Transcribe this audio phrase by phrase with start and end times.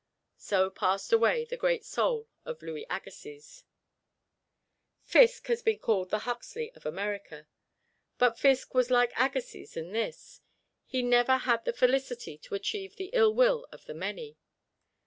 [0.39, 3.65] So passed away the great soul of Louis Agassiz.
[5.03, 7.45] Fiske has been called the Huxley of America;
[8.17, 10.41] but Fiske was like Agassiz in this,
[10.87, 14.39] he never had the felicity to achieve the ill will of the many.